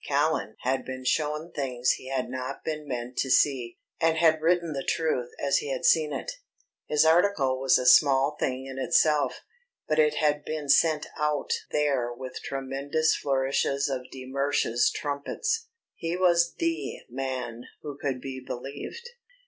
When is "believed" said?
18.43-19.07